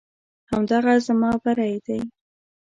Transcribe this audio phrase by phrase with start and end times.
[0.51, 1.99] همدغه زما بری دی.